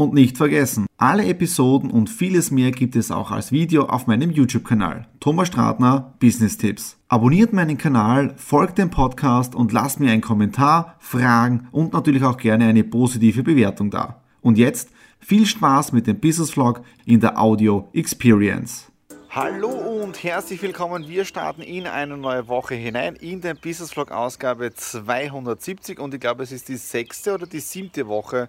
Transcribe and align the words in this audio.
Und 0.00 0.14
nicht 0.14 0.38
vergessen, 0.38 0.86
alle 0.96 1.26
Episoden 1.26 1.90
und 1.90 2.08
vieles 2.08 2.50
mehr 2.50 2.70
gibt 2.70 2.96
es 2.96 3.10
auch 3.10 3.30
als 3.30 3.52
Video 3.52 3.84
auf 3.84 4.06
meinem 4.06 4.30
YouTube-Kanal. 4.30 5.06
Thomas 5.20 5.48
Stratner, 5.48 6.14
Business 6.18 6.56
Tipps. 6.56 6.96
Abonniert 7.08 7.52
meinen 7.52 7.76
Kanal, 7.76 8.32
folgt 8.38 8.78
dem 8.78 8.88
Podcast 8.88 9.54
und 9.54 9.72
lasst 9.72 10.00
mir 10.00 10.10
einen 10.10 10.22
Kommentar, 10.22 10.96
Fragen 11.00 11.68
und 11.70 11.92
natürlich 11.92 12.24
auch 12.24 12.38
gerne 12.38 12.64
eine 12.64 12.82
positive 12.82 13.42
Bewertung 13.42 13.90
da. 13.90 14.22
Und 14.40 14.56
jetzt 14.56 14.88
viel 15.18 15.44
Spaß 15.44 15.92
mit 15.92 16.06
dem 16.06 16.18
Business 16.18 16.52
Vlog 16.52 16.80
in 17.04 17.20
der 17.20 17.38
Audio 17.38 17.90
Experience. 17.92 18.90
Hallo 19.28 19.68
und 19.68 20.24
herzlich 20.24 20.62
willkommen. 20.62 21.08
Wir 21.08 21.26
starten 21.26 21.60
in 21.60 21.86
eine 21.86 22.16
neue 22.16 22.48
Woche 22.48 22.74
hinein 22.74 23.16
in 23.16 23.42
den 23.42 23.58
Business 23.58 23.92
Vlog 23.92 24.12
Ausgabe 24.12 24.72
270 24.72 26.00
und 26.00 26.14
ich 26.14 26.20
glaube, 26.20 26.42
es 26.42 26.52
ist 26.52 26.70
die 26.70 26.78
sechste 26.78 27.34
oder 27.34 27.46
die 27.46 27.60
siebte 27.60 28.08
Woche 28.08 28.48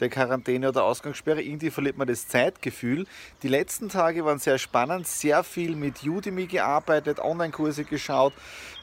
der 0.00 0.08
Quarantäne 0.08 0.68
oder 0.68 0.84
Ausgangssperre. 0.84 1.42
Irgendwie 1.42 1.70
verliert 1.70 1.96
man 1.96 2.08
das 2.08 2.26
Zeitgefühl. 2.26 3.06
Die 3.42 3.48
letzten 3.48 3.88
Tage 3.88 4.24
waren 4.24 4.38
sehr 4.38 4.58
spannend, 4.58 5.06
sehr 5.06 5.44
viel 5.44 5.76
mit 5.76 6.02
Udemy 6.02 6.46
gearbeitet, 6.46 7.20
Online-Kurse 7.20 7.84
geschaut, 7.84 8.32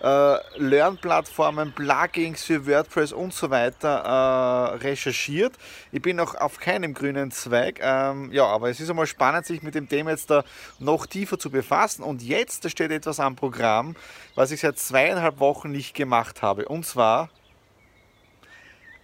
äh, 0.02 0.38
Lernplattformen, 0.58 1.74
Plugins 1.74 2.44
für 2.44 2.66
WordPress 2.68 3.14
und 3.14 3.34
so 3.34 3.50
weiter 3.50 3.90
äh, 3.90 4.76
recherchiert. 4.78 5.54
Ich 5.92 6.02
bin 6.02 6.16
noch 6.16 6.36
auf 6.36 6.60
keinem 6.60 6.94
grünen 6.94 7.32
Zweig, 7.32 7.80
ähm, 7.82 8.32
ja, 8.32 8.46
aber 8.46 8.70
es 8.70 8.80
ist 8.80 8.90
einmal 8.90 9.08
spannend, 9.08 9.46
sich 9.46 9.64
mit 9.64 9.76
dem 9.76 9.90
Thema 9.90 10.12
jetzt 10.12 10.30
da 10.30 10.44
noch 10.80 11.06
tiefer 11.06 11.40
zu 11.40 11.50
befassen. 11.50 12.04
Und 12.04 12.22
jetzt 12.22 12.70
steht 12.70 12.92
etwas 12.92 13.20
am 13.20 13.36
Programm, 13.36 13.96
was 14.36 14.52
ich 14.52 14.62
seit 14.62 14.78
zweieinhalb 14.78 15.40
Wochen 15.40 15.72
nicht 15.72 15.96
gemacht 15.96 16.42
habe. 16.42 16.66
Und 16.66 16.86
zwar 16.86 17.30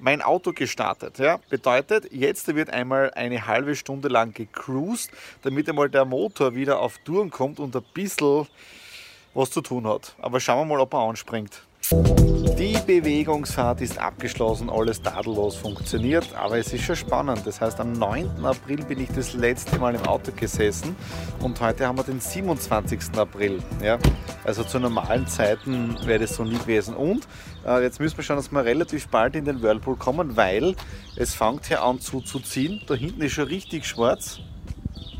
mein 0.03 0.21
Auto 0.21 0.51
gestartet. 0.51 1.17
Ja? 1.17 1.39
Bedeutet, 1.49 2.11
jetzt 2.11 2.53
wird 2.53 2.69
einmal 2.69 3.11
eine 3.15 3.47
halbe 3.47 3.75
Stunde 3.75 4.09
lang 4.09 4.33
gecruised, 4.33 5.09
damit 5.43 5.69
einmal 5.69 5.89
der 5.89 6.03
Motor 6.03 6.55
wieder 6.55 6.79
auf 6.79 6.97
Touren 6.99 7.31
kommt 7.31 7.59
und 7.59 7.75
ein 7.75 7.85
bisschen 7.93 8.45
was 9.33 9.49
zu 9.49 9.61
tun 9.61 9.87
hat. 9.87 10.13
Aber 10.21 10.39
schauen 10.39 10.67
wir 10.67 10.75
mal, 10.75 10.81
ob 10.81 10.93
er 10.93 10.99
anspringt. 10.99 11.63
Die 11.93 12.77
Bewegungsfahrt 12.87 13.81
ist 13.81 13.99
abgeschlossen, 13.99 14.69
alles 14.69 15.01
tadellos 15.01 15.55
funktioniert, 15.55 16.33
aber 16.33 16.57
es 16.57 16.73
ist 16.73 16.83
schon 16.83 16.95
spannend. 16.95 17.41
Das 17.45 17.61
heißt, 17.61 17.79
am 17.79 17.91
9. 17.93 18.43
April 18.43 18.83
bin 18.85 18.99
ich 18.99 19.09
das 19.09 19.33
letzte 19.33 19.77
Mal 19.77 19.93
im 19.93 20.01
Auto 20.07 20.31
gesessen 20.31 20.95
und 21.39 21.61
heute 21.61 21.85
haben 21.85 21.97
wir 21.99 22.03
den 22.03 22.19
27. 22.19 22.99
April. 23.15 23.61
Ja? 23.83 23.99
Also 24.43 24.63
zu 24.63 24.79
normalen 24.79 25.27
Zeiten 25.27 25.95
wäre 26.05 26.19
das 26.19 26.35
so 26.35 26.43
nie 26.43 26.57
gewesen. 26.57 26.95
Und 26.95 27.27
äh, 27.63 27.83
jetzt 27.83 27.99
müssen 27.99 28.17
wir 28.17 28.23
schauen, 28.23 28.37
dass 28.37 28.51
wir 28.51 28.65
relativ 28.65 29.07
bald 29.09 29.35
in 29.35 29.45
den 29.45 29.61
Whirlpool 29.61 29.95
kommen, 29.95 30.35
weil 30.35 30.75
es 31.15 31.35
fängt 31.35 31.67
hier 31.67 31.83
an 31.83 31.99
zu, 31.99 32.21
zu 32.21 32.39
ziehen. 32.39 32.81
Da 32.87 32.95
hinten 32.95 33.21
ist 33.21 33.33
schon 33.33 33.45
richtig 33.45 33.85
schwarz. 33.85 34.39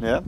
Ja? 0.02 0.24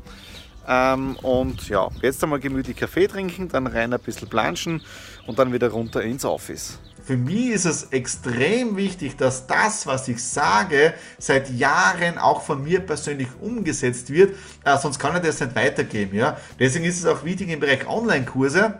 Ähm, 0.67 1.15
und 1.21 1.69
ja, 1.69 1.89
jetzt 2.01 2.23
einmal 2.23 2.39
gemütlich 2.39 2.77
Kaffee 2.77 3.07
trinken, 3.07 3.49
dann 3.49 3.67
rein 3.67 3.93
ein 3.93 3.99
bisschen 3.99 4.27
planschen 4.27 4.81
und 5.27 5.39
dann 5.39 5.53
wieder 5.53 5.69
runter 5.69 6.01
ins 6.01 6.25
Office. 6.25 6.79
Für 7.03 7.17
mich 7.17 7.49
ist 7.49 7.65
es 7.65 7.83
extrem 7.91 8.77
wichtig, 8.77 9.15
dass 9.15 9.45
das, 9.45 9.85
was 9.85 10.07
ich 10.07 10.23
sage, 10.23 10.95
seit 11.19 11.51
Jahren 11.51 12.17
auch 12.17 12.41
von 12.41 12.63
mir 12.63 12.79
persönlich 12.79 13.27
umgesetzt 13.39 14.09
wird, 14.09 14.33
äh, 14.63 14.75
sonst 14.79 14.97
kann 14.97 15.15
ich 15.15 15.21
das 15.21 15.39
nicht 15.39 15.55
weitergeben. 15.55 16.17
Ja? 16.17 16.37
Deswegen 16.59 16.85
ist 16.85 16.97
es 16.97 17.05
auch 17.05 17.23
wichtig 17.23 17.49
im 17.49 17.59
Bereich 17.59 17.87
Online-Kurse, 17.87 18.79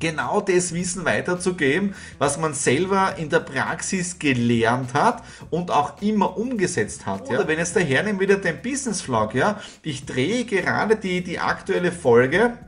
genau 0.00 0.40
das 0.40 0.74
Wissen 0.74 1.04
weiterzugeben, 1.04 1.94
was 2.18 2.38
man 2.38 2.54
selber 2.54 3.14
in 3.16 3.28
der 3.28 3.40
Praxis 3.40 4.18
gelernt 4.18 4.94
hat 4.94 5.22
und 5.50 5.70
auch 5.70 6.00
immer 6.02 6.36
umgesetzt 6.36 7.06
hat. 7.06 7.28
Ja? 7.28 7.36
Oder 7.36 7.48
wenn 7.48 7.58
jetzt 7.58 7.76
nimmt 7.76 8.20
wieder 8.20 8.36
den 8.36 8.60
Business 8.60 9.02
Vlog, 9.02 9.34
ja, 9.34 9.60
ich 9.82 10.06
drehe 10.06 10.44
gerade 10.44 10.96
die, 10.96 11.22
die 11.22 11.38
aktuelle 11.38 11.92
Folge 11.92 12.58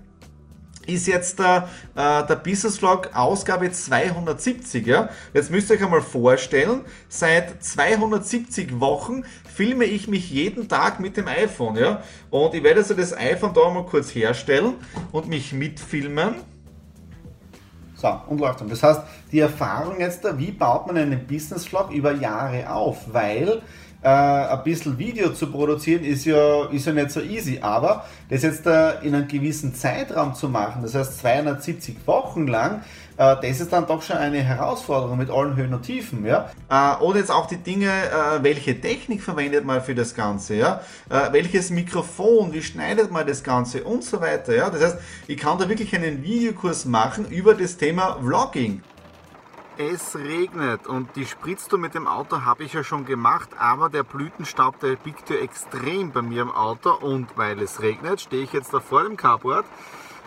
ist 0.87 1.07
jetzt 1.07 1.39
der, 1.39 1.69
äh, 1.95 2.27
der 2.27 2.37
Business 2.37 2.79
Vlog 2.79 3.11
Ausgabe 3.15 3.71
270. 3.71 4.87
Ja? 4.87 5.09
Jetzt 5.33 5.51
müsst 5.51 5.71
ihr 5.71 5.77
euch 5.77 5.85
einmal 5.85 6.03
vorstellen, 6.03 6.83
seit 7.09 7.63
270 7.63 8.81
Wochen 8.81 9.25
filme 9.55 9.85
ich 9.85 10.09
mich 10.09 10.31
jeden 10.31 10.69
Tag 10.69 11.01
mit 11.01 11.17
dem 11.17 11.29
iPhone. 11.29 11.77
Ja? 11.77 12.03
Und 12.31 12.55
ich 12.55 12.63
werde 12.63 12.81
also 12.81 12.95
das 12.95 13.17
iPhone 13.17 13.55
da 13.55 13.71
mal 13.71 13.85
kurz 13.85 14.15
herstellen 14.15 14.75
und 15.13 15.29
mich 15.29 15.53
mitfilmen. 15.53 16.35
So, 18.03 18.13
und 18.27 18.41
läuft 18.41 18.61
dann. 18.61 18.69
Das 18.69 18.83
heißt, 18.83 19.01
die 19.31 19.39
Erfahrung 19.39 20.01
jetzt 20.01 20.25
da, 20.25 20.37
wie 20.37 20.51
baut 20.51 20.89
man 20.89 20.97
einen 20.97 21.25
Business 21.25 21.67
Vlog 21.67 21.93
über 21.93 22.13
Jahre 22.13 22.69
auf? 22.69 23.13
Weil 23.13 23.63
äh, 24.03 24.09
ein 24.09 24.63
bisschen 24.65 24.99
Video 24.99 25.33
zu 25.33 25.51
produzieren 25.51 26.05
ist 26.05 26.25
ja, 26.25 26.67
ist 26.71 26.87
ja 26.87 26.93
nicht 26.93 27.11
so 27.11 27.21
easy, 27.21 27.59
aber 27.61 28.05
das 28.29 28.43
jetzt 28.43 28.67
äh, 28.67 29.01
in 29.03 29.15
einem 29.15 29.29
gewissen 29.29 29.75
Zeitraum 29.75 30.35
zu 30.35 30.49
machen, 30.49 30.83
das 30.83 30.95
heißt 30.95 31.19
270 31.21 32.07
Wochen 32.07 32.47
lang, 32.47 32.83
äh, 33.17 33.37
das 33.41 33.61
ist 33.61 33.73
dann 33.73 33.87
doch 33.87 34.03
schon 34.03 34.17
eine 34.17 34.39
Herausforderung 34.39 35.19
mit 35.19 35.31
allen 35.31 35.57
Höhen 35.57 35.73
und 35.75 35.83
Tiefen. 35.83 36.25
Ja? 36.27 36.51
Äh, 36.69 37.03
oder 37.03 37.19
jetzt 37.19 37.31
auch 37.31 37.47
die 37.47 37.57
Dinge, 37.57 37.89
äh, 37.89 38.43
welche 38.43 38.81
Technik 38.81 39.23
verwendet 39.23 39.65
man 39.65 39.83
für 39.83 39.95
das 39.95 40.15
Ganze, 40.15 40.55
ja? 40.55 40.81
welches 41.31 41.71
Mikrofon, 41.71 42.53
wie 42.53 42.63
schneidet 42.63 43.11
man 43.11 43.27
das 43.27 43.43
Ganze 43.43 43.85
und 43.85 44.05
so 44.05 44.21
weiter. 44.21 44.55
Ja? 44.55 44.71
Das 44.71 44.83
heißt, 44.83 44.99
ich 45.27 45.37
kann 45.37 45.59
da 45.59 45.69
wirklich 45.69 45.95
einen 45.95 46.23
Videokurs 46.23 46.85
machen 46.85 47.27
über 47.29 47.55
das 47.55 47.77
Thema 47.77 48.19
Vlogging. 48.21 48.83
Es 49.79 50.15
regnet 50.15 50.87
und 50.87 51.17
die 51.17 51.25
Spritztour 51.25 51.79
mit 51.79 51.95
dem 51.95 52.07
Auto 52.07 52.45
habe 52.45 52.63
ich 52.63 52.75
ja 52.75 52.85
schon 52.85 53.07
gemacht, 53.07 53.49
aber 53.59 53.89
der 53.89 54.03
Blütenstaub, 54.03 54.79
der 54.81 54.97
biegt 54.97 55.31
ja 55.31 55.37
extrem 55.37 56.13
bei 56.13 56.21
mir 56.21 56.43
im 56.43 56.51
Auto 56.51 56.93
und 56.93 57.39
weil 57.39 57.61
es 57.63 57.81
regnet, 57.81 58.21
stehe 58.21 58.43
ich 58.43 58.53
jetzt 58.53 58.75
da 58.75 58.81
vor 58.81 59.03
dem 59.03 59.17
Carport 59.17 59.65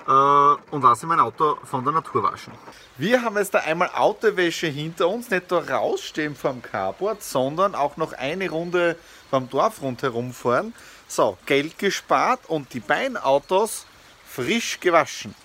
äh, 0.07 0.11
und 0.11 0.81
lasse 0.81 1.05
mein 1.05 1.19
Auto 1.19 1.57
von 1.63 1.83
der 1.83 1.93
Natur 1.93 2.23
waschen. 2.23 2.53
Wir 2.97 3.21
haben 3.21 3.37
jetzt 3.37 3.53
da 3.53 3.59
einmal 3.59 3.91
Autowäsche 3.93 4.65
hinter 4.65 5.09
uns, 5.09 5.29
nicht 5.29 5.51
da 5.51 5.59
rausstehen 5.59 6.35
vom 6.35 6.63
Carport, 6.63 7.21
sondern 7.21 7.75
auch 7.75 7.97
noch 7.97 8.13
eine 8.13 8.49
Runde 8.49 8.97
vom 9.29 9.47
Dorf 9.47 9.79
rundherum 9.83 10.33
fahren. 10.33 10.73
So, 11.07 11.37
Geld 11.45 11.77
gespart 11.77 12.39
und 12.47 12.73
die 12.73 12.79
Beinautos 12.79 13.85
frisch 14.25 14.79
gewaschen. 14.79 15.35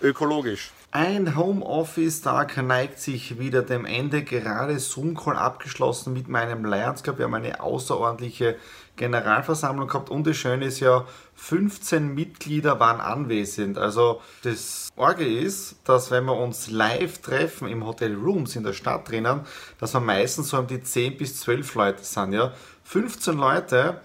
Ökologisch. 0.00 0.72
Ein 0.94 1.36
Homeoffice-Tag 1.36 2.58
neigt 2.58 3.00
sich 3.00 3.38
wieder 3.38 3.62
dem 3.62 3.86
Ende. 3.86 4.22
Gerade 4.22 4.78
Zoom-Call 4.78 5.38
abgeschlossen 5.38 6.12
mit 6.12 6.28
meinem 6.28 6.66
Lions 6.66 7.02
Club. 7.02 7.16
Wir 7.16 7.24
haben 7.24 7.34
eine 7.34 7.62
außerordentliche 7.62 8.56
Generalversammlung 8.96 9.88
gehabt 9.88 10.10
und 10.10 10.26
das 10.26 10.36
Schöne 10.36 10.66
ist 10.66 10.80
ja, 10.80 11.06
15 11.36 12.14
Mitglieder 12.14 12.78
waren 12.78 13.00
anwesend. 13.00 13.78
Also 13.78 14.20
das 14.42 14.90
Orge 14.94 15.24
ist, 15.24 15.76
dass 15.84 16.10
wenn 16.10 16.26
wir 16.26 16.36
uns 16.36 16.70
live 16.70 17.22
treffen 17.22 17.68
im 17.68 17.86
Hotel 17.86 18.14
Rooms 18.14 18.54
in 18.54 18.62
der 18.62 18.74
Stadt 18.74 19.08
drinnen, 19.08 19.46
dass 19.78 19.94
wir 19.94 20.00
meistens 20.00 20.50
so 20.50 20.58
um 20.58 20.66
die 20.66 20.82
10 20.82 21.16
bis 21.16 21.40
12 21.40 21.74
Leute 21.74 22.04
sind. 22.04 22.34
Ja? 22.34 22.52
15 22.84 23.38
Leute 23.38 24.02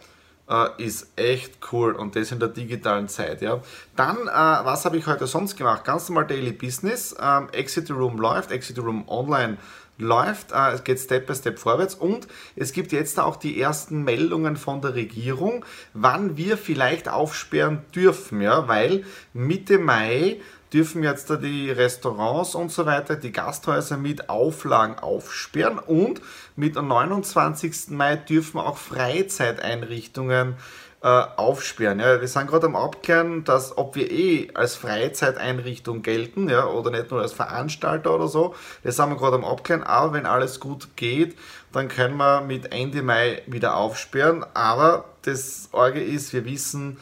Uh, 0.50 0.68
ist 0.78 1.12
echt 1.18 1.58
cool 1.74 1.92
und 1.92 2.16
das 2.16 2.32
in 2.32 2.40
der 2.40 2.48
digitalen 2.48 3.10
Zeit. 3.10 3.42
Ja. 3.42 3.60
Dann, 3.98 4.16
uh, 4.16 4.66
was 4.66 4.86
habe 4.86 4.96
ich 4.96 5.06
heute 5.06 5.28
sonst 5.28 5.58
gemacht? 5.58 5.84
Ganz 5.84 6.08
normal 6.08 6.26
Daily 6.26 6.54
Business. 6.54 7.14
Ähm, 7.22 7.50
Exit 7.52 7.92
Room 7.92 8.18
läuft, 8.18 8.52
Exit 8.52 8.80
Room 8.80 9.04
Online 9.10 9.58
läuft, 9.98 10.52
uh, 10.52 10.74
es 10.74 10.84
geht 10.84 11.00
Step 11.00 11.28
by 11.28 11.36
Step 11.36 11.60
vorwärts 11.60 11.96
und 11.96 12.28
es 12.56 12.72
gibt 12.72 12.92
jetzt 12.92 13.20
auch 13.20 13.36
die 13.36 13.60
ersten 13.60 14.04
Meldungen 14.04 14.56
von 14.56 14.82
der 14.82 14.96
Regierung, 14.96 15.66
wann 15.94 16.38
wir 16.38 16.58
vielleicht 16.58 17.10
aufsperren 17.10 17.84
dürfen, 17.94 18.42
ja, 18.42 18.68
weil 18.68 19.04
Mitte 19.34 19.80
Mai 19.80 20.40
dürfen 20.74 21.04
jetzt 21.04 21.30
die 21.42 21.72
Restaurants 21.72 22.56
und 22.56 22.72
so 22.72 22.86
weiter, 22.86 23.16
die 23.16 23.32
Gasthäuser 23.32 23.98
mit 23.98 24.30
Auflagen 24.30 25.00
aufsperren 25.00 25.80
und 25.80 26.22
mit 26.56 26.78
am 26.78 26.88
29. 26.88 27.90
Mai 27.90 28.16
dürfen 28.16 28.60
auch 28.60 28.78
Freizeiteinrichtungen 28.78 30.56
äh, 31.02 31.08
aufsperren. 31.08 32.00
Ja. 32.00 32.20
Wir 32.20 32.28
sind 32.28 32.48
gerade 32.48 32.66
am 32.66 32.76
Abklären, 32.76 33.44
dass 33.44 33.78
ob 33.78 33.96
wir 33.96 34.12
eh 34.12 34.50
als 34.56 34.76
Freizeiteinrichtung 34.76 36.02
gelten 36.02 36.50
ja, 36.50 36.66
oder 36.66 36.92
nicht 36.92 37.12
nur 37.12 37.22
als 37.22 37.34
Veranstalter 37.34 38.14
oder 38.14 38.28
so. 38.28 38.56
Das 38.84 38.96
sind 38.96 39.10
wir 39.10 39.16
gerade 39.16 39.36
am 39.36 39.46
Abklären. 39.46 39.84
Aber 39.84 40.14
wenn 40.14 40.26
alles 40.26 40.60
gut 40.60 40.96
geht, 40.96 41.38
dann 41.72 41.88
können 41.88 42.18
wir 42.18 42.42
mit 42.42 42.74
Ende 42.74 43.04
Mai 43.04 43.44
wieder 43.46 43.78
aufsperren. 43.78 44.46
Aber 44.54 45.06
das 45.22 45.70
Orge 45.72 46.04
ist, 46.04 46.34
wir 46.34 46.46
wissen, 46.46 46.98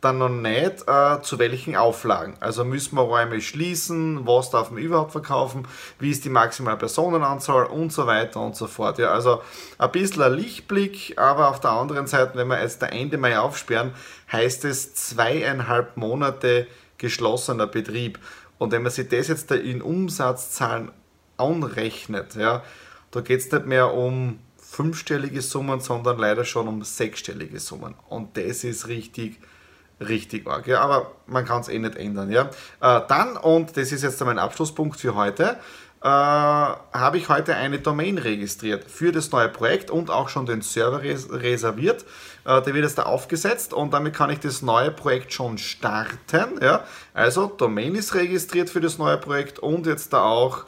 dann 0.00 0.18
noch 0.18 0.28
nicht, 0.28 0.84
äh, 0.86 1.20
zu 1.22 1.38
welchen 1.38 1.74
Auflagen. 1.74 2.36
Also 2.40 2.64
müssen 2.64 2.96
wir 2.96 3.02
Räume 3.02 3.40
schließen, 3.40 4.26
was 4.26 4.50
darf 4.50 4.70
man 4.70 4.80
überhaupt 4.80 5.12
verkaufen, 5.12 5.66
wie 5.98 6.10
ist 6.10 6.24
die 6.24 6.30
maximale 6.30 6.76
Personenanzahl 6.76 7.66
und 7.66 7.92
so 7.92 8.06
weiter 8.06 8.40
und 8.40 8.54
so 8.54 8.68
fort. 8.68 8.98
Ja, 8.98 9.10
also 9.12 9.42
ein 9.76 9.90
bisschen 9.90 10.22
ein 10.22 10.34
Lichtblick, 10.34 11.18
aber 11.18 11.48
auf 11.48 11.58
der 11.60 11.70
anderen 11.70 12.06
Seite, 12.06 12.36
wenn 12.36 12.48
wir 12.48 12.60
jetzt 12.60 12.80
der 12.80 12.92
Ende 12.92 13.18
Mai 13.18 13.38
aufsperren, 13.38 13.92
heißt 14.30 14.64
es 14.66 14.94
zweieinhalb 14.94 15.96
Monate 15.96 16.68
geschlossener 16.98 17.66
Betrieb. 17.66 18.20
Und 18.58 18.72
wenn 18.72 18.82
man 18.82 18.92
sich 18.92 19.08
das 19.08 19.28
jetzt 19.28 19.50
in 19.50 19.82
Umsatzzahlen 19.82 20.92
anrechnet, 21.36 22.36
ja, 22.36 22.62
da 23.10 23.20
geht 23.20 23.40
es 23.40 23.50
nicht 23.50 23.66
mehr 23.66 23.94
um 23.94 24.38
fünfstellige 24.58 25.42
Summen, 25.42 25.80
sondern 25.80 26.18
leider 26.18 26.44
schon 26.44 26.68
um 26.68 26.82
sechsstellige 26.82 27.58
Summen. 27.58 27.94
Und 28.08 28.36
das 28.36 28.64
ist 28.64 28.86
richtig 28.86 29.40
richtig 30.00 30.46
arg. 30.46 30.66
Ja, 30.66 30.80
aber 30.80 31.12
man 31.26 31.44
kann 31.44 31.60
es 31.60 31.68
eh 31.68 31.78
nicht 31.78 31.96
ändern. 31.96 32.30
Ja. 32.30 32.50
Äh, 32.80 33.02
dann, 33.08 33.36
und 33.36 33.76
das 33.76 33.92
ist 33.92 34.02
jetzt 34.02 34.24
mein 34.24 34.38
Abschlusspunkt 34.38 35.00
für 35.00 35.14
heute, 35.14 35.58
äh, 36.00 36.06
habe 36.06 37.18
ich 37.18 37.28
heute 37.28 37.56
eine 37.56 37.80
Domain 37.80 38.18
registriert 38.18 38.88
für 38.88 39.10
das 39.10 39.32
neue 39.32 39.48
Projekt 39.48 39.90
und 39.90 40.10
auch 40.10 40.28
schon 40.28 40.46
den 40.46 40.62
Server 40.62 41.02
res 41.02 41.28
reserviert. 41.32 42.04
Äh, 42.44 42.62
der 42.62 42.74
wird 42.74 42.84
jetzt 42.84 42.98
da 42.98 43.02
aufgesetzt 43.02 43.72
und 43.72 43.92
damit 43.92 44.14
kann 44.14 44.30
ich 44.30 44.38
das 44.38 44.62
neue 44.62 44.92
Projekt 44.92 45.32
schon 45.32 45.58
starten. 45.58 46.60
Ja. 46.62 46.84
Also 47.14 47.46
Domain 47.46 47.96
ist 47.96 48.14
registriert 48.14 48.70
für 48.70 48.80
das 48.80 48.98
neue 48.98 49.18
Projekt 49.18 49.58
und 49.58 49.86
jetzt 49.86 50.12
da 50.12 50.22
auch 50.22 50.66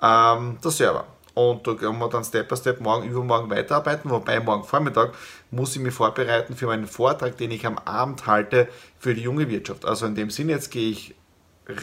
ähm, 0.00 0.56
der 0.64 0.70
Server. 0.70 1.06
Und 1.34 1.66
da 1.66 1.74
können 1.74 1.98
wir 1.98 2.08
dann 2.08 2.24
Step 2.24 2.48
by 2.48 2.56
Step 2.56 2.80
morgen, 2.80 3.08
übermorgen 3.08 3.50
weiterarbeiten. 3.50 4.10
Wobei 4.10 4.40
morgen 4.40 4.64
Vormittag 4.64 5.12
muss 5.50 5.74
ich 5.74 5.82
mich 5.82 5.94
vorbereiten 5.94 6.56
für 6.56 6.66
meinen 6.66 6.86
Vortrag, 6.86 7.36
den 7.38 7.50
ich 7.50 7.66
am 7.66 7.78
Abend 7.78 8.26
halte 8.26 8.68
für 8.98 9.14
die 9.14 9.22
junge 9.22 9.48
Wirtschaft. 9.48 9.84
Also 9.84 10.06
in 10.06 10.14
dem 10.14 10.30
Sinne, 10.30 10.52
jetzt 10.52 10.70
gehe 10.70 10.90
ich 10.90 11.14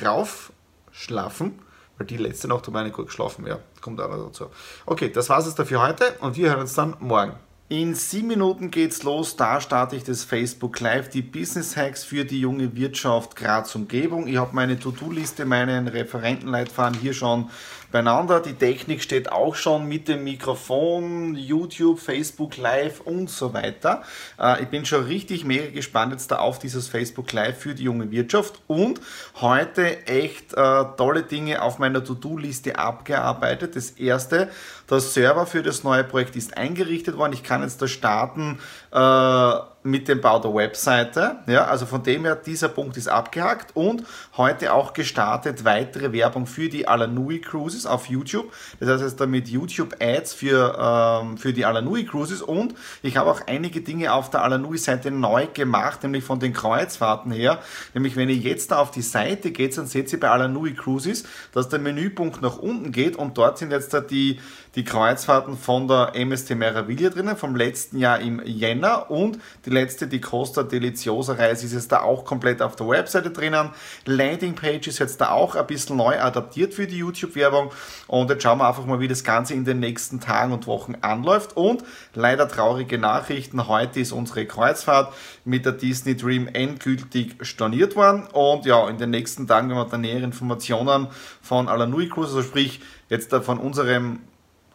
rauf 0.03 0.51
schlafen, 0.91 1.59
weil 1.97 2.07
die 2.07 2.17
letzte 2.17 2.47
Nacht 2.47 2.67
habe 2.67 2.77
ich 2.79 2.83
nicht 2.85 2.95
gut 2.95 3.07
geschlafen. 3.07 3.47
Ja, 3.47 3.59
kommt 3.81 3.99
auch 4.01 4.09
noch 4.09 4.27
dazu. 4.27 4.45
Okay, 4.85 5.09
das 5.09 5.29
war 5.29 5.39
es 5.39 5.45
jetzt 5.45 5.67
für 5.67 5.81
heute 5.81 6.13
und 6.21 6.35
wir 6.35 6.49
hören 6.49 6.61
uns 6.61 6.73
dann 6.73 6.95
morgen. 6.99 7.33
In 7.71 7.93
sieben 7.93 8.29
Minuten 8.29 8.71
geht's 8.71 9.03
los. 9.03 9.35
Da 9.35 9.61
starte 9.61 9.95
ich 9.95 10.03
das 10.03 10.23
Facebook 10.23 10.79
Live, 10.79 11.09
die 11.09 11.21
Business 11.21 11.77
Hacks 11.77 12.03
für 12.03 12.25
die 12.25 12.39
junge 12.39 12.75
Wirtschaft 12.75 13.35
Graz 13.35 13.75
Umgebung. 13.75 14.25
Ich 14.25 14.37
habe 14.37 14.55
meine 14.55 14.79
To-Do-Liste, 14.79 15.45
meinen 15.45 15.87
Referentenleitfaden 15.87 16.99
hier 16.99 17.13
schon 17.13 17.51
beieinander. 17.91 18.39
Die 18.39 18.53
Technik 18.53 19.01
steht 19.01 19.31
auch 19.31 19.55
schon 19.55 19.87
mit 19.87 20.07
dem 20.07 20.23
Mikrofon, 20.23 21.35
YouTube, 21.35 21.99
Facebook 21.99 22.57
Live 22.57 23.01
und 23.01 23.29
so 23.29 23.53
weiter. 23.53 24.03
Äh, 24.39 24.63
ich 24.63 24.67
bin 24.69 24.85
schon 24.85 25.05
richtig 25.05 25.45
mega 25.45 25.71
gespannt 25.71 26.11
jetzt 26.11 26.31
da 26.31 26.37
auf 26.37 26.59
dieses 26.59 26.87
Facebook 26.87 27.31
Live 27.31 27.59
für 27.59 27.75
die 27.75 27.83
junge 27.83 28.11
Wirtschaft 28.11 28.61
und 28.67 29.01
heute 29.41 30.05
echt 30.07 30.53
äh, 30.53 30.83
tolle 30.97 31.23
Dinge 31.23 31.61
auf 31.61 31.79
meiner 31.79 32.03
To-Do-Liste 32.03 32.77
abgearbeitet. 32.77 33.75
Das 33.75 33.91
erste, 33.91 34.49
der 34.89 34.99
Server 34.99 35.45
für 35.45 35.63
das 35.63 35.83
neue 35.83 36.03
Projekt 36.03 36.35
ist 36.35 36.57
eingerichtet 36.57 37.17
worden. 37.17 37.33
Ich 37.33 37.43
kann 37.43 37.61
jetzt 37.61 37.81
da 37.81 37.87
starten. 37.87 38.59
Äh, 38.91 39.69
mit 39.83 40.09
dem 40.09 40.19
Bau 40.19 40.39
der 40.39 40.53
Webseite. 40.53 41.37
Ja, 41.47 41.65
also 41.65 41.85
von 41.85 42.03
dem 42.03 42.25
her, 42.25 42.35
dieser 42.35 42.67
Punkt 42.67 42.97
ist 42.97 43.07
abgehakt 43.07 43.75
und 43.75 44.03
heute 44.35 44.73
auch 44.73 44.93
gestartet 44.93 45.63
weitere 45.63 46.11
Werbung 46.11 46.47
für 46.47 46.67
die 46.67 46.87
Alanui 46.87 47.39
Cruises 47.39 47.85
auf 47.85 48.07
YouTube. 48.07 48.51
Das 48.81 49.01
heißt 49.01 49.19
damit 49.19 49.47
YouTube 49.47 49.95
Ads 50.01 50.33
für, 50.33 51.21
ähm, 51.23 51.37
für 51.37 51.53
die 51.53 51.65
Alanui 51.65 52.05
Cruises 52.05 52.41
und 52.41 52.75
ich 53.03 53.15
habe 53.15 53.31
auch 53.31 53.41
einige 53.47 53.79
Dinge 53.79 54.11
auf 54.13 54.29
der 54.29 54.43
Alanui 54.43 54.77
Seite 54.77 55.11
neu 55.11 55.47
gemacht, 55.47 56.03
nämlich 56.03 56.25
von 56.25 56.39
den 56.39 56.51
Kreuzfahrten 56.51 57.31
her. 57.31 57.59
Nämlich 57.93 58.17
wenn 58.17 58.27
ihr 58.27 58.35
jetzt 58.35 58.71
da 58.71 58.79
auf 58.79 58.91
die 58.91 59.01
Seite 59.01 59.51
geht, 59.51 59.77
dann 59.77 59.87
seht 59.87 60.11
ihr 60.11 60.19
bei 60.19 60.29
Alanui 60.29 60.73
Cruises, 60.73 61.23
dass 61.53 61.69
der 61.69 61.79
Menüpunkt 61.79 62.41
nach 62.41 62.57
unten 62.57 62.91
geht 62.91 63.15
und 63.15 63.37
dort 63.37 63.57
sind 63.57 63.71
jetzt 63.71 63.93
da 63.93 64.01
die, 64.01 64.39
die 64.75 64.83
Kreuzfahrten 64.83 65.57
von 65.57 65.87
der 65.87 66.11
MST 66.15 66.55
Meraviglia 66.55 67.09
drinnen 67.09 67.37
vom 67.37 67.55
letzten 67.55 67.97
Jahr 67.97 68.19
im 68.19 68.41
Jänner 68.45 69.09
und 69.09 69.39
die 69.65 69.68
letzte, 69.69 70.07
die 70.07 70.21
Costa 70.21 70.63
Deliciosa 70.63 71.33
Reise 71.33 71.65
ist 71.65 71.73
jetzt 71.73 71.91
da 71.91 72.01
auch 72.01 72.25
komplett 72.25 72.61
auf 72.61 72.75
der 72.75 72.87
Webseite 72.87 73.31
drinnen. 73.31 73.69
Landingpage 74.05 74.87
ist 74.87 74.99
jetzt 74.99 75.21
da 75.21 75.31
auch 75.31 75.55
ein 75.55 75.67
bisschen 75.67 75.97
neu 75.97 76.19
adaptiert 76.19 76.73
für 76.73 76.87
die 76.87 76.97
YouTube-Werbung 76.97 77.71
und 78.07 78.29
jetzt 78.29 78.43
schauen 78.43 78.59
wir 78.59 78.67
einfach 78.67 78.85
mal, 78.85 78.99
wie 78.99 79.07
das 79.07 79.23
Ganze 79.23 79.53
in 79.53 79.65
den 79.65 79.79
nächsten 79.79 80.19
Tagen 80.19 80.51
und 80.51 80.67
Wochen 80.67 80.95
anläuft 81.01 81.55
und 81.55 81.83
leider 82.13 82.47
traurige 82.47 82.97
Nachrichten. 82.97 83.67
Heute 83.67 83.99
ist 83.99 84.11
unsere 84.11 84.45
Kreuzfahrt 84.45 85.13
mit 85.45 85.65
der 85.65 85.73
Disney 85.73 86.15
Dream 86.17 86.47
endgültig 86.51 87.35
storniert 87.41 87.95
worden 87.95 88.27
und 88.33 88.65
ja, 88.65 88.87
in 88.89 88.97
den 88.97 89.11
nächsten 89.11 89.47
Tagen 89.47 89.69
werden 89.69 89.79
wir 89.79 89.85
dann 89.85 90.01
nähere 90.01 90.23
Informationen 90.23 91.07
von 91.41 91.67
Alanui 91.67 92.09
Cruise, 92.09 92.35
also 92.35 92.43
sprich 92.43 92.81
jetzt 93.09 93.33
von 93.33 93.57
unserem 93.57 94.19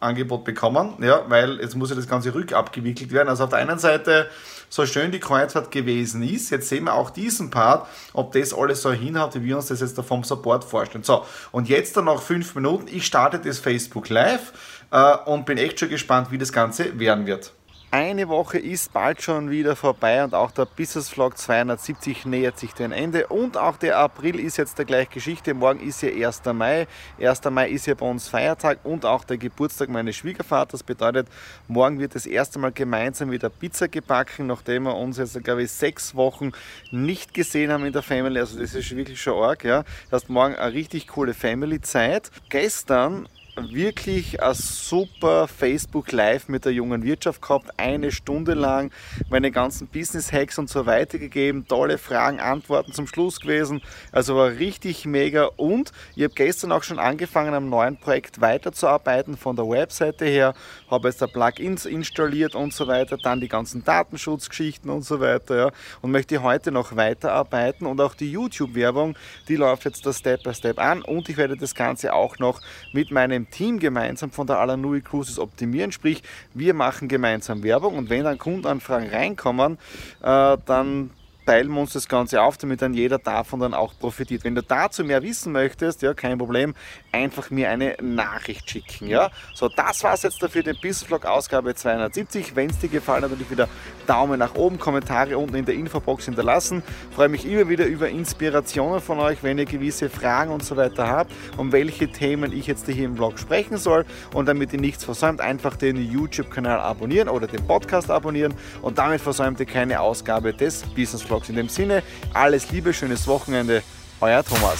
Angebot 0.05 0.43
bekommen, 0.43 0.93
ja, 1.01 1.23
weil 1.27 1.59
jetzt 1.59 1.75
muss 1.75 1.89
ja 1.89 1.95
das 1.95 2.07
Ganze 2.07 2.33
rückabgewickelt 2.33 3.11
werden. 3.11 3.29
Also 3.29 3.43
auf 3.45 3.49
der 3.49 3.59
einen 3.59 3.79
Seite, 3.79 4.29
so 4.69 4.85
schön 4.85 5.11
die 5.11 5.19
Kreuzfahrt 5.19 5.71
gewesen 5.71 6.23
ist, 6.23 6.49
jetzt 6.49 6.69
sehen 6.69 6.85
wir 6.85 6.93
auch 6.93 7.09
diesen 7.09 7.49
Part, 7.49 7.87
ob 8.13 8.31
das 8.33 8.53
alles 8.53 8.81
so 8.81 8.91
hinhaut, 8.91 9.35
wie 9.35 9.43
wir 9.43 9.57
uns 9.57 9.67
das 9.67 9.81
jetzt 9.81 9.99
vom 10.01 10.23
Support 10.23 10.63
vorstellen. 10.63 11.03
So, 11.03 11.25
und 11.51 11.69
jetzt 11.69 11.97
dann 11.97 12.05
noch 12.05 12.21
fünf 12.21 12.55
Minuten, 12.55 12.87
ich 12.87 13.05
starte 13.05 13.39
das 13.39 13.59
Facebook 13.59 14.09
Live 14.09 14.53
äh, 14.91 15.17
und 15.25 15.45
bin 15.45 15.57
echt 15.57 15.79
schon 15.79 15.89
gespannt, 15.89 16.31
wie 16.31 16.37
das 16.37 16.51
Ganze 16.51 16.97
werden 16.99 17.25
wird. 17.25 17.51
Eine 17.91 18.27
Woche 18.27 18.57
ist 18.57 18.91
bald 18.91 19.21
schon 19.21 19.49
wieder 19.49 19.75
vorbei 19.77 20.23
und 20.23 20.33
auch 20.33 20.51
der 20.51 20.65
Business 20.65 21.07
Vlog 21.07 21.37
270 21.37 22.25
nähert 22.25 22.59
sich 22.59 22.73
dem 22.73 22.91
Ende. 22.91 23.27
Und 23.27 23.55
auch 23.55 23.77
der 23.77 23.97
April 23.97 24.37
ist 24.39 24.57
jetzt 24.57 24.77
der 24.77 24.85
gleiche 24.85 25.11
Geschichte. 25.11 25.53
Morgen 25.53 25.79
ist 25.79 26.01
ja 26.01 26.09
1. 26.09 26.41
Mai. 26.53 26.87
1. 27.21 27.45
Mai 27.51 27.69
ist 27.69 27.87
ja 27.87 27.93
bei 27.93 28.05
uns 28.05 28.27
Feiertag 28.27 28.79
und 28.83 29.05
auch 29.05 29.23
der 29.23 29.37
Geburtstag 29.37 29.87
meines 29.87 30.17
Schwiegervaters. 30.17 30.83
Bedeutet, 30.83 31.27
morgen 31.69 31.99
wird 31.99 32.15
das 32.15 32.25
erste 32.25 32.59
Mal 32.59 32.73
gemeinsam 32.73 33.31
wieder 33.31 33.49
Pizza 33.49 33.87
gebacken, 33.87 34.47
nachdem 34.47 34.83
wir 34.83 34.95
uns 34.95 35.17
jetzt, 35.17 35.41
glaube 35.43 35.63
ich, 35.63 35.71
sechs 35.71 36.15
Wochen 36.15 36.51
nicht 36.91 37.33
gesehen 37.33 37.71
haben 37.71 37.85
in 37.85 37.93
der 37.93 38.03
Family. 38.03 38.39
Also 38.39 38.59
das 38.59 38.75
ist 38.75 38.93
wirklich 38.93 39.21
schon 39.21 39.41
arg. 39.41 39.63
Ja. 39.63 39.83
Das 40.09 40.23
heißt, 40.23 40.29
morgen 40.29 40.55
eine 40.55 40.73
richtig 40.73 41.07
coole 41.07 41.33
Family-Zeit. 41.33 42.29
Gestern 42.49 43.29
wirklich 43.55 44.41
ein 44.41 44.53
super 44.53 45.47
Facebook 45.47 46.11
Live 46.11 46.49
mit 46.49 46.65
der 46.65 46.73
jungen 46.73 47.03
Wirtschaft 47.03 47.41
gehabt, 47.41 47.71
eine 47.77 48.11
Stunde 48.11 48.53
lang 48.53 48.91
meine 49.29 49.51
ganzen 49.51 49.87
Business 49.87 50.31
Hacks 50.31 50.57
und 50.57 50.69
so 50.69 50.85
weiter 50.85 51.17
gegeben, 51.17 51.65
tolle 51.67 51.97
Fragen, 51.97 52.39
Antworten 52.39 52.91
zum 52.91 53.07
Schluss 53.07 53.39
gewesen, 53.39 53.81
also 54.11 54.35
war 54.35 54.49
richtig 54.49 55.05
mega. 55.05 55.45
Und 55.55 55.91
ich 56.15 56.23
habe 56.23 56.33
gestern 56.33 56.71
auch 56.71 56.83
schon 56.83 56.99
angefangen 56.99 57.53
am 57.53 57.69
neuen 57.69 57.97
Projekt 57.97 58.41
weiterzuarbeiten 58.41 59.37
von 59.37 59.55
der 59.55 59.67
Webseite 59.67 60.25
her, 60.25 60.53
habe 60.89 61.07
jetzt 61.07 61.21
da 61.21 61.27
Plugins 61.27 61.85
installiert 61.85 62.55
und 62.55 62.73
so 62.73 62.87
weiter, 62.87 63.17
dann 63.17 63.39
die 63.39 63.47
ganzen 63.47 63.83
Datenschutzgeschichten 63.83 64.89
und 64.89 65.03
so 65.03 65.19
weiter 65.19 65.57
ja, 65.57 65.71
und 66.01 66.11
möchte 66.11 66.41
heute 66.43 66.71
noch 66.71 66.95
weiterarbeiten 66.95 67.87
und 67.87 68.01
auch 68.01 68.15
die 68.15 68.31
YouTube 68.31 68.75
Werbung, 68.75 69.15
die 69.47 69.55
läuft 69.55 69.85
jetzt 69.85 70.05
da 70.05 70.13
Step 70.13 70.43
by 70.43 70.53
Step 70.53 70.79
an 70.79 71.01
und 71.01 71.29
ich 71.29 71.37
werde 71.37 71.55
das 71.55 71.73
Ganze 71.73 72.13
auch 72.13 72.39
noch 72.39 72.61
mit 72.91 73.11
meinem 73.11 73.44
Team 73.45 73.79
gemeinsam 73.79 74.31
von 74.31 74.47
der 74.47 74.59
Alanui 74.59 75.01
Cruises 75.01 75.39
optimieren. 75.39 75.91
Sprich, 75.91 76.23
wir 76.53 76.73
machen 76.73 77.07
gemeinsam 77.07 77.63
Werbung 77.63 77.97
und 77.97 78.09
wenn 78.09 78.23
dann 78.23 78.37
Kundenanfragen 78.37 79.09
reinkommen, 79.09 79.77
äh, 80.21 80.57
dann 80.65 81.11
teilen 81.45 81.71
wir 81.71 81.81
uns 81.81 81.93
das 81.93 82.07
Ganze 82.07 82.41
auf, 82.41 82.57
damit 82.57 82.81
dann 82.81 82.93
jeder 82.93 83.19
davon 83.19 83.59
dann 83.59 83.73
auch 83.73 83.93
profitiert. 83.97 84.43
Wenn 84.43 84.55
du 84.55 84.63
dazu 84.63 85.03
mehr 85.03 85.21
wissen 85.21 85.51
möchtest, 85.51 86.01
ja, 86.01 86.13
kein 86.13 86.37
Problem, 86.37 86.73
einfach 87.11 87.49
mir 87.49 87.69
eine 87.69 87.95
Nachricht 88.01 88.69
schicken. 88.69 89.07
Ja? 89.07 89.29
So, 89.53 89.69
das 89.69 90.03
war 90.03 90.13
es 90.13 90.23
jetzt 90.23 90.41
dafür, 90.41 90.63
den 90.63 90.75
Business 90.75 91.03
Vlog 91.03 91.25
Ausgabe 91.25 91.75
270. 91.75 92.55
Wenn 92.55 92.69
es 92.69 92.79
dir 92.79 92.89
gefallen 92.89 93.23
hat, 93.23 93.31
natürlich 93.31 93.51
wieder 93.51 93.69
Daumen 94.07 94.39
nach 94.39 94.55
oben, 94.55 94.79
Kommentare 94.79 95.37
unten 95.37 95.55
in 95.55 95.65
der 95.65 95.75
Infobox 95.75 96.25
hinterlassen. 96.25 96.83
freue 97.13 97.29
mich 97.29 97.45
immer 97.45 97.69
wieder 97.69 97.85
über 97.85 98.09
Inspirationen 98.09 99.01
von 99.01 99.19
euch, 99.19 99.43
wenn 99.43 99.57
ihr 99.57 99.65
gewisse 99.65 100.09
Fragen 100.09 100.51
und 100.51 100.63
so 100.63 100.75
weiter 100.75 101.07
habt, 101.07 101.31
um 101.57 101.71
welche 101.71 102.09
Themen 102.09 102.51
ich 102.51 102.67
jetzt 102.67 102.87
hier 102.87 103.05
im 103.05 103.15
Vlog 103.15 103.39
sprechen 103.39 103.77
soll. 103.77 104.05
Und 104.33 104.47
damit 104.47 104.73
ihr 104.73 104.79
nichts 104.79 105.03
versäumt, 105.03 105.41
einfach 105.41 105.75
den 105.75 105.97
YouTube-Kanal 105.97 106.79
abonnieren 106.79 107.29
oder 107.29 107.47
den 107.47 107.65
Podcast 107.65 108.09
abonnieren 108.09 108.53
und 108.81 108.97
damit 108.97 109.21
versäumt 109.21 109.59
ihr 109.59 109.65
keine 109.65 109.99
Ausgabe 109.99 110.53
des 110.53 110.83
Business 110.83 111.21
Vlogs. 111.35 111.49
In 111.49 111.55
dem 111.55 111.69
Sinne, 111.69 112.03
alles 112.33 112.71
Liebe, 112.71 112.93
schönes 112.93 113.27
Wochenende, 113.27 113.83
euer 114.21 114.43
Thomas. 114.43 114.79